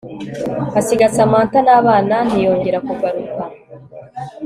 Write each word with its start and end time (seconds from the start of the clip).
asiga 0.79 1.05
Samantha 1.15 1.59
nabana 1.65 2.17
ntiyongera 2.27 2.77
kugaruka 2.87 3.41